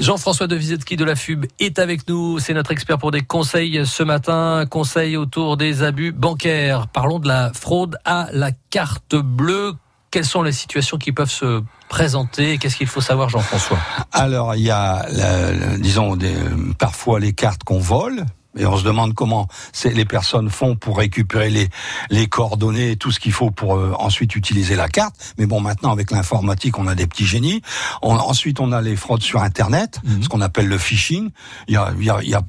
Jean-François 0.00 0.46
de 0.46 0.54
Vizetki 0.54 0.96
de 0.96 1.04
la 1.04 1.16
FUB 1.16 1.46
est 1.58 1.78
avec 1.78 2.08
nous. 2.08 2.38
C'est 2.38 2.54
notre 2.54 2.70
expert 2.70 2.98
pour 2.98 3.10
des 3.10 3.22
conseils 3.22 3.84
ce 3.84 4.02
matin. 4.02 4.64
Conseils 4.70 5.16
autour 5.16 5.56
des 5.56 5.82
abus 5.82 6.12
bancaires. 6.12 6.86
Parlons 6.86 7.18
de 7.18 7.26
la 7.26 7.52
fraude 7.52 7.98
à 8.04 8.28
la 8.32 8.52
carte 8.70 9.16
bleue. 9.16 9.74
Quelles 10.10 10.24
sont 10.24 10.42
les 10.42 10.52
situations 10.52 10.98
qui 10.98 11.12
peuvent 11.12 11.30
se 11.30 11.62
présenter? 11.88 12.58
Qu'est-ce 12.58 12.76
qu'il 12.76 12.86
faut 12.86 13.00
savoir, 13.00 13.28
Jean-François? 13.28 13.78
Alors, 14.12 14.54
il 14.54 14.62
y 14.62 14.70
a, 14.70 15.04
disons, 15.78 16.16
parfois 16.78 17.20
les 17.20 17.32
cartes 17.32 17.64
qu'on 17.64 17.78
vole, 17.78 18.24
et 18.56 18.66
on 18.66 18.76
se 18.76 18.84
demande 18.84 19.14
comment 19.14 19.46
les 19.84 20.04
personnes 20.04 20.48
font 20.48 20.74
pour 20.74 20.98
récupérer 20.98 21.50
les, 21.50 21.68
les 22.10 22.28
coordonnées, 22.28 22.96
tout 22.96 23.10
ce 23.10 23.20
qu'il 23.20 23.32
faut 23.32 23.50
pour 23.50 23.76
euh, 23.76 23.92
ensuite 23.98 24.34
utiliser 24.36 24.74
la 24.74 24.88
carte. 24.88 25.34
Mais 25.38 25.46
bon, 25.46 25.60
maintenant 25.60 25.92
avec 25.92 26.10
l'informatique, 26.10 26.78
on 26.78 26.86
a 26.86 26.94
des 26.94 27.06
petits 27.06 27.26
génies. 27.26 27.62
ensuite, 28.02 28.60
on 28.60 28.72
a 28.72 28.80
les 28.80 28.96
fraudes 28.96 29.22
sur 29.22 29.42
Internet, 29.42 30.00
mhm. 30.04 30.22
ce 30.22 30.28
qu'on 30.28 30.40
appelle 30.40 30.66
le 30.66 30.78
phishing. 30.78 31.30
Il 31.68 31.74
y 31.74 31.76
a, 31.76 31.92
il 31.98 32.04
y 32.04 32.10
a, 32.10 32.18
il 32.22 32.28
y 32.30 32.34
a 32.34 32.42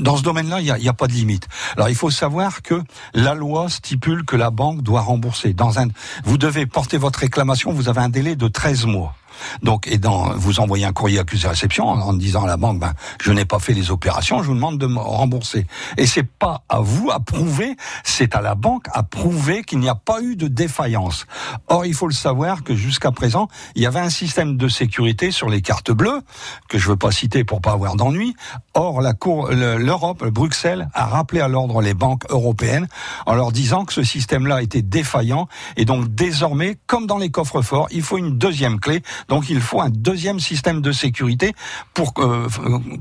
dans 0.00 0.16
ce 0.16 0.22
domaine-là, 0.22 0.60
il 0.60 0.64
n'y 0.64 0.88
a, 0.88 0.90
a 0.90 0.94
pas 0.94 1.06
de 1.06 1.12
limite. 1.12 1.48
Alors, 1.76 1.88
il 1.88 1.94
faut 1.94 2.10
savoir 2.10 2.62
que 2.62 2.82
la 3.14 3.34
loi 3.34 3.68
stipule 3.68 4.24
que 4.24 4.36
la 4.36 4.50
banque 4.50 4.82
doit 4.82 5.00
rembourser. 5.00 5.54
Dans 5.54 5.78
un, 5.78 5.88
vous 6.24 6.38
devez 6.38 6.66
porter 6.66 6.98
votre 6.98 7.20
réclamation. 7.20 7.72
Vous 7.72 7.88
avez 7.88 8.00
un 8.00 8.08
délai 8.08 8.36
de 8.36 8.48
13 8.48 8.86
mois. 8.86 9.14
Donc, 9.62 9.86
et 9.88 9.98
dans, 9.98 10.34
vous 10.34 10.60
envoyez 10.60 10.84
un 10.84 10.92
courrier 10.92 11.18
accusé 11.18 11.48
réception 11.48 11.86
en, 11.88 12.12
disant 12.12 12.44
à 12.44 12.46
la 12.46 12.56
banque, 12.56 12.78
ben, 12.78 12.92
je 13.20 13.32
n'ai 13.32 13.44
pas 13.44 13.58
fait 13.58 13.72
les 13.72 13.90
opérations, 13.90 14.42
je 14.42 14.48
vous 14.48 14.54
demande 14.54 14.78
de 14.78 14.86
me 14.86 14.98
rembourser. 14.98 15.66
Et 15.96 16.06
c'est 16.06 16.24
pas 16.24 16.62
à 16.68 16.80
vous 16.80 17.10
à 17.10 17.20
prouver, 17.20 17.76
c'est 18.02 18.34
à 18.34 18.40
la 18.40 18.54
banque 18.54 18.86
à 18.92 19.02
prouver 19.02 19.62
qu'il 19.62 19.78
n'y 19.78 19.88
a 19.88 19.94
pas 19.94 20.20
eu 20.22 20.36
de 20.36 20.48
défaillance. 20.48 21.26
Or, 21.68 21.86
il 21.86 21.94
faut 21.94 22.08
le 22.08 22.14
savoir 22.14 22.62
que 22.62 22.74
jusqu'à 22.74 23.10
présent, 23.10 23.48
il 23.74 23.82
y 23.82 23.86
avait 23.86 24.00
un 24.00 24.10
système 24.10 24.56
de 24.56 24.68
sécurité 24.68 25.30
sur 25.30 25.48
les 25.48 25.62
cartes 25.62 25.90
bleues 25.90 26.20
que 26.68 26.78
je 26.78 26.88
veux 26.88 26.96
pas 26.96 27.10
citer 27.10 27.44
pour 27.44 27.60
pas 27.60 27.72
avoir 27.72 27.96
d'ennui. 27.96 28.34
Or, 28.74 29.00
la 29.00 29.12
Cour, 29.12 29.50
l'Europe, 29.50 30.24
Bruxelles 30.24 30.88
a 30.94 31.06
rappelé 31.06 31.40
à 31.40 31.48
l'ordre 31.48 31.80
les 31.80 31.94
banques 31.94 32.24
européennes 32.30 32.88
en 33.26 33.34
leur 33.34 33.52
disant 33.52 33.84
que 33.84 33.92
ce 33.92 34.02
système-là 34.02 34.62
était 34.62 34.82
défaillant 34.82 35.48
et 35.76 35.84
donc 35.84 36.14
désormais, 36.14 36.76
comme 36.86 37.06
dans 37.06 37.18
les 37.18 37.30
coffres 37.30 37.62
forts, 37.62 37.88
il 37.90 38.02
faut 38.02 38.18
une 38.18 38.38
deuxième 38.38 38.80
clé 38.80 39.02
donc 39.28 39.48
il 39.48 39.60
faut 39.60 39.80
un 39.80 39.90
deuxième 39.90 40.40
système 40.40 40.80
de 40.80 40.92
sécurité 40.92 41.52
pour 41.92 42.12
euh, 42.18 42.48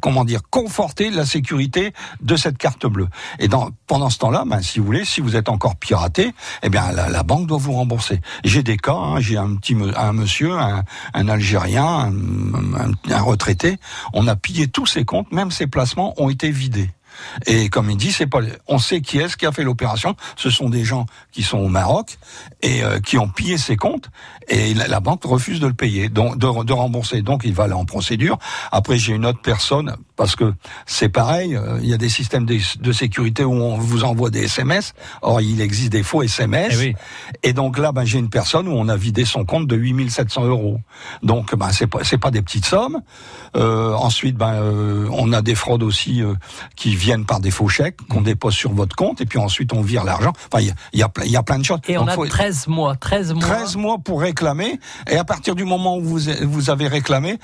comment 0.00 0.24
dire 0.24 0.40
conforter 0.50 1.10
la 1.10 1.26
sécurité 1.26 1.92
de 2.20 2.36
cette 2.36 2.58
carte 2.58 2.86
bleue. 2.86 3.08
Et 3.38 3.48
pendant 3.86 4.10
ce 4.10 4.18
temps-là, 4.18 4.44
ben, 4.46 4.60
si 4.62 4.78
vous 4.78 4.86
voulez, 4.86 5.04
si 5.04 5.20
vous 5.20 5.36
êtes 5.36 5.48
encore 5.48 5.76
piraté, 5.76 6.32
eh 6.62 6.68
bien 6.68 6.92
la, 6.92 7.22
banque 7.22 7.46
doit 7.46 7.58
vous 7.58 7.72
rembourser. 7.72 8.20
J'ai 8.44 8.62
des 8.62 8.76
cas, 8.76 8.94
hein, 8.94 9.20
j'ai 9.20 9.36
un 9.36 9.56
petit 9.56 9.76
un 9.96 10.12
monsieur, 10.12 10.52
un, 10.58 10.84
un 11.14 11.28
Algérien, 11.28 11.84
un, 11.86 12.92
un 13.10 13.20
retraité, 13.20 13.78
on 14.12 14.26
a 14.26 14.36
pillé 14.36 14.68
tous 14.68 14.86
ses 14.86 15.04
comptes, 15.04 15.30
même 15.32 15.50
ses 15.50 15.66
placements 15.66 16.14
ont 16.20 16.30
été 16.30 16.50
vidés. 16.50 16.90
Et 17.46 17.68
comme 17.68 17.90
il 17.90 17.96
dit, 17.96 18.12
c'est 18.12 18.26
pas, 18.26 18.40
on 18.66 18.78
sait 18.78 19.00
qui 19.00 19.18
est-ce 19.18 19.36
qui 19.36 19.46
a 19.46 19.52
fait 19.52 19.64
l'opération. 19.64 20.16
Ce 20.36 20.50
sont 20.50 20.68
des 20.68 20.84
gens 20.84 21.06
qui 21.32 21.42
sont 21.42 21.58
au 21.58 21.68
Maroc 21.68 22.18
et 22.62 22.82
euh, 22.82 23.00
qui 23.00 23.18
ont 23.18 23.28
pillé 23.28 23.58
ses 23.58 23.76
comptes 23.76 24.10
et 24.48 24.74
la, 24.74 25.00
banque 25.00 25.24
refuse 25.24 25.60
de 25.60 25.66
le 25.66 25.74
payer, 25.74 26.08
donc 26.08 26.36
de, 26.36 26.64
de, 26.64 26.72
rembourser. 26.72 27.22
Donc 27.22 27.42
il 27.44 27.52
va 27.52 27.64
aller 27.64 27.72
en 27.72 27.84
procédure. 27.84 28.38
Après, 28.72 28.98
j'ai 28.98 29.14
une 29.14 29.24
autre 29.24 29.40
personne 29.40 29.96
parce 30.20 30.36
que 30.36 30.52
c'est 30.84 31.08
pareil. 31.08 31.56
Euh, 31.56 31.78
il 31.82 31.88
y 31.88 31.94
a 31.94 31.96
des 31.96 32.10
systèmes 32.10 32.44
de, 32.44 32.92
sécurité 32.92 33.42
où 33.42 33.54
on 33.54 33.78
vous 33.78 34.04
envoie 34.04 34.28
des 34.28 34.42
SMS. 34.42 34.92
Or, 35.22 35.40
il 35.40 35.62
existe 35.62 35.92
des 35.92 36.02
faux 36.02 36.22
SMS. 36.22 36.78
Et, 36.78 36.94
eh 37.42 37.48
et 37.48 37.52
donc 37.54 37.78
là, 37.78 37.90
ben, 37.90 38.04
j'ai 38.04 38.18
une 38.18 38.28
personne 38.28 38.68
où 38.68 38.72
on 38.72 38.90
a 38.90 38.96
vidé 38.96 39.24
son 39.24 39.46
compte 39.46 39.66
de 39.66 39.76
8700 39.76 40.44
euros. 40.44 40.78
Donc, 41.22 41.54
ben, 41.56 41.70
c'est 41.72 41.86
pas, 41.86 42.00
pas 42.20 42.30
des 42.30 42.42
petites 42.42 42.66
sommes. 42.66 43.00
Euh, 43.56 43.94
ensuite, 43.94 44.36
ben, 44.36 44.56
euh, 44.56 45.08
on 45.10 45.32
a 45.32 45.40
des 45.40 45.54
fraudes 45.54 45.82
aussi 45.82 46.20
qui 46.76 46.94
viennent 46.94 47.24
par 47.24 47.40
des 47.40 47.50
faux 47.50 47.68
chèques 47.68 47.96
qu'on 48.10 48.20
dépose 48.20 48.52
sur 48.52 48.74
votre 48.74 48.94
compte 48.94 49.22
et 49.22 49.26
puis 49.26 49.38
ensuite 49.38 49.72
on 49.72 49.80
vire 49.80 50.04
l'argent. 50.04 50.34
Enfin, 50.52 50.62
il 50.62 50.66
y 50.66 50.70
a, 50.70 50.74
y, 50.92 51.02
a, 51.02 51.26
y 51.28 51.36
a 51.36 51.42
plein 51.42 51.58
de 51.58 51.64
choses. 51.64 51.80
Et 51.88 51.96
on 51.96 52.06
a 52.06 52.14
13 52.14 52.66
mois, 52.66 52.94
13 52.94 53.32
mois. 53.32 53.42
13 53.42 53.76
mois 53.76 53.96
pour 53.96 54.20
réclamer. 54.20 54.78
Et 55.10 55.16
à 55.16 55.24
partir 55.24 55.54
du 55.54 55.64
moment 55.64 55.96
où 55.96 56.04
vous, 56.04 56.20
vous 56.42 56.68
avez 56.68 56.88
réclamé, 56.88 57.38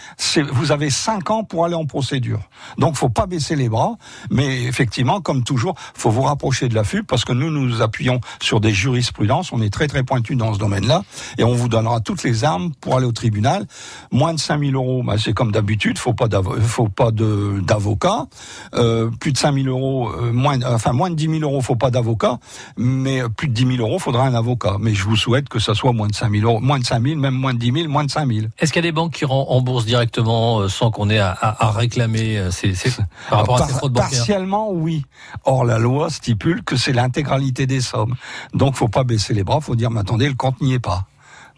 vous 0.53 0.73
avez 0.73 0.91
5 0.91 1.31
ans 1.31 1.43
pour 1.43 1.65
aller 1.65 1.75
en 1.75 1.87
procédure. 1.87 2.41
Donc, 2.79 2.97
faut 2.97 3.09
pas 3.09 3.27
baisser 3.27 3.57
les 3.57 3.69
bras. 3.69 3.97
Mais 4.31 4.65
effectivement, 4.65 5.21
comme 5.21 5.43
toujours, 5.43 5.75
faut 5.95 6.11
vous 6.11 6.23
rapprocher 6.23 6.69
de 6.69 6.75
la 6.75 6.85
FUB 6.85 7.07
parce 7.07 7.25
que 7.25 7.33
nous, 7.33 7.51
nous 7.51 7.83
appuyons 7.83 8.21
sur 8.41 8.61
des 8.61 8.73
jurisprudences. 8.73 9.53
On 9.53 9.61
est 9.61 9.73
très, 9.73 9.87
très 9.87 10.03
pointu 10.03 10.37
dans 10.37 10.55
ce 10.55 10.59
domaine-là. 10.59 11.03
Et 11.39 11.45
on 11.45 11.55
vous 11.55 11.69
donnera 11.69 12.01
toutes 12.01 12.23
les 12.23 12.45
armes 12.45 12.73
pour 12.81 12.97
aller 12.97 13.07
au 13.07 13.13
tribunal. 13.13 13.67
Moins 14.11 14.35
de 14.35 14.41
5000 14.41 14.75
euros, 14.75 15.03
bah, 15.03 15.15
c'est 15.19 15.33
comme 15.33 15.53
d'habitude. 15.53 15.99
Faut 15.99 16.15
pas 16.15 16.29
faut 16.61 16.89
pas 16.89 17.11
d'avocat. 17.11 18.27
Euh, 18.75 19.11
plus 19.11 19.33
de 19.33 19.39
5000 19.39 19.69
euros, 19.69 20.11
euh, 20.11 20.33
moins, 20.33 20.63
enfin 20.65 20.93
moins 20.93 21.11
de 21.11 21.15
10 21.15 21.39
000 21.39 21.51
euros, 21.51 21.61
faut 21.61 21.77
pas 21.77 21.91
d'avocat, 21.91 22.39
mais 22.77 23.23
plus 23.37 23.49
de 23.49 23.55
10 23.55 23.77
000 23.77 23.89
euros, 23.89 23.99
faudra 23.99 24.27
un 24.27 24.35
avocat. 24.35 24.77
Mais 24.81 24.95
je 24.95 25.05
vous 25.05 25.17
souhaite 25.17 25.49
que 25.49 25.59
ça 25.59 25.75
soit 25.75 25.93
moins 25.93 26.09
de 26.09 26.15
5 26.15 26.31
000 26.31 26.51
euros, 26.51 26.61
moins 26.61 26.79
de 26.79 26.85
5 26.85 27.03
000, 27.03 27.17
même 27.21 27.35
moins 27.35 27.55
de 27.55 27.59
10 27.59 27.73
000, 27.73 27.89
moins 27.89 28.05
de 28.05 28.11
5 28.11 28.27
000. 28.27 28.47
Est-ce 28.59 28.73
qu'il 28.73 28.85
y 28.85 28.87
a 28.87 28.89
des 28.89 28.93
banques 28.93 29.13
qui 29.13 29.25
remboursent 29.25 29.87
directement 29.87 30.61
euh, 30.61 30.69
sans 30.69 30.91
qu'on 30.91 31.11
ait 31.11 31.19
à, 31.19 31.37
à, 31.41 31.71
réclamer 31.71 32.49
ces, 32.57 32.75
ces, 32.75 32.91
par 33.29 33.41
rapport 33.41 33.63
à 33.63 33.67
ces 33.67 33.75
fraudes 33.75 33.93
bancaires 33.93 34.09
Partiellement, 34.11 34.71
oui. 34.73 35.05
Or, 35.45 35.65
la 35.65 35.79
loi 35.79 36.11
stipule 36.11 36.63
que 36.65 36.77
c'est 36.77 36.93
l'intégralité 36.93 37.67
des 37.67 37.81
sommes. 37.81 38.15
Donc, 38.55 38.75
faut 38.75 38.89
pas 38.89 39.05
baisser 39.05 39.35
les 39.35 39.45
bras, 39.45 39.61
faut 39.61 39.77
dire, 39.77 39.91
mais 39.91 40.01
attendez, 40.01 40.29
le 40.29 40.35
compte 40.35 40.61
n'y 40.61 40.75
est 40.75 40.79
pas. 40.79 41.05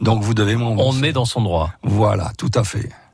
Donc, 0.01 0.23
vous 0.23 0.35
devez 0.35 0.57
m'en 0.57 0.73
On 0.73 0.93
met 0.93 1.13
dans 1.13 1.25
son 1.25 1.43
droit. 1.43 1.71
Voilà, 1.83 2.31
tout 2.37 2.51
à 2.55 2.65
fait. 2.65 2.91